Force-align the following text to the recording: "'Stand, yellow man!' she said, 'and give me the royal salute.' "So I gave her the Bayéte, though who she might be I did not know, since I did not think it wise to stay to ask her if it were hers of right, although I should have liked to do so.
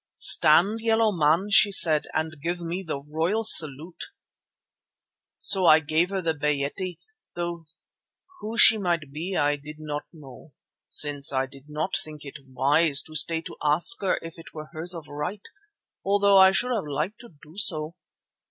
"'Stand, 0.15 0.79
yellow 0.81 1.11
man!' 1.11 1.51
she 1.51 1.71
said, 1.71 2.07
'and 2.11 2.37
give 2.41 2.59
me 2.59 2.81
the 2.81 2.99
royal 2.99 3.43
salute.' 3.43 4.05
"So 5.37 5.67
I 5.67 5.77
gave 5.79 6.09
her 6.09 6.23
the 6.23 6.33
Bayéte, 6.33 6.97
though 7.35 7.67
who 8.39 8.57
she 8.57 8.79
might 8.79 9.11
be 9.11 9.35
I 9.35 9.57
did 9.57 9.75
not 9.77 10.07
know, 10.11 10.53
since 10.89 11.31
I 11.31 11.45
did 11.45 11.65
not 11.69 11.93
think 12.03 12.21
it 12.25 12.39
wise 12.47 13.03
to 13.03 13.13
stay 13.13 13.41
to 13.41 13.55
ask 13.63 14.01
her 14.01 14.17
if 14.23 14.39
it 14.39 14.55
were 14.55 14.71
hers 14.73 14.95
of 14.95 15.07
right, 15.07 15.47
although 16.03 16.39
I 16.39 16.51
should 16.51 16.71
have 16.73 16.87
liked 16.87 17.19
to 17.19 17.35
do 17.39 17.53
so. 17.59 17.93